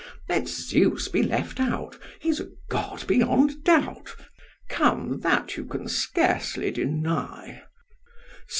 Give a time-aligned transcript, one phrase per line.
[0.01, 0.29] STREPS.
[0.29, 4.15] Let Zeus be left out: He's a God beyond doubt;
[4.67, 7.61] come, that you can scarcely deny.